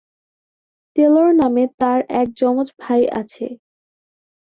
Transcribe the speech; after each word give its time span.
Taylor 0.95 1.29
নামে 1.39 1.63
তার 1.79 1.99
এক 2.21 2.27
যমজ 2.39 2.67
ভাই 2.81 3.01
আছে। 3.19 3.45